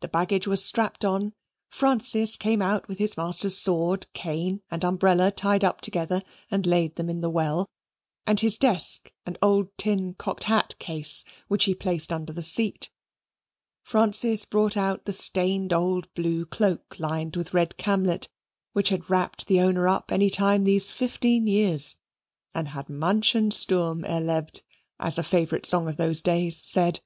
The 0.00 0.08
baggage 0.08 0.48
was 0.48 0.64
strapped 0.64 1.04
on. 1.04 1.34
Francis 1.68 2.36
came 2.36 2.60
out 2.60 2.88
with 2.88 2.98
his 2.98 3.16
master's 3.16 3.56
sword, 3.56 4.08
cane, 4.12 4.60
and 4.72 4.84
umbrella 4.84 5.30
tied 5.30 5.62
up 5.62 5.80
together, 5.80 6.24
and 6.50 6.66
laid 6.66 6.96
them 6.96 7.08
in 7.08 7.20
the 7.20 7.30
well, 7.30 7.68
and 8.26 8.40
his 8.40 8.58
desk 8.58 9.12
and 9.24 9.38
old 9.40 9.68
tin 9.78 10.14
cocked 10.14 10.42
hat 10.42 10.74
case, 10.80 11.24
which 11.46 11.66
he 11.66 11.76
placed 11.76 12.12
under 12.12 12.32
the 12.32 12.42
seat. 12.42 12.90
Francis 13.84 14.44
brought 14.44 14.76
out 14.76 15.04
the 15.04 15.12
stained 15.12 15.72
old 15.72 16.12
blue 16.12 16.44
cloak 16.44 16.96
lined 16.98 17.36
with 17.36 17.54
red 17.54 17.76
camlet, 17.76 18.28
which 18.72 18.88
had 18.88 19.08
wrapped 19.08 19.46
the 19.46 19.60
owner 19.60 19.86
up 19.86 20.10
any 20.10 20.28
time 20.28 20.64
these 20.64 20.90
fifteen 20.90 21.46
years, 21.46 21.94
and 22.52 22.66
had 22.66 22.88
manchen 22.88 23.52
Sturm 23.52 24.04
erlebt, 24.04 24.64
as 24.98 25.18
a 25.18 25.22
favourite 25.22 25.66
song 25.66 25.86
of 25.86 25.98
those 25.98 26.20
days 26.20 26.60
said. 26.60 26.98